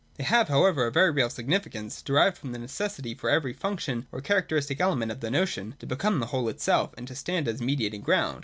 They 0.17 0.23
have 0.23 0.47
however 0.47 0.87
a 0.87 0.91
very 0.91 1.11
real 1.11 1.29
significance, 1.29 2.01
derived 2.01 2.35
from 2.35 2.53
the 2.53 2.57
necessity 2.57 3.13
for 3.13 3.29
every 3.29 3.53
function 3.53 4.07
or 4.11 4.19
characteristic 4.19 4.79
element 4.81 5.11
of 5.11 5.19
the 5.19 5.29
notion 5.29 5.75
to 5.77 5.85
become 5.85 6.17
the 6.17 6.25
whole 6.33 6.49
itself, 6.49 6.89
and 6.97 7.07
to 7.07 7.13
stand 7.13 7.47
as 7.47 7.61
mediating 7.61 8.01
ground. 8.01 8.39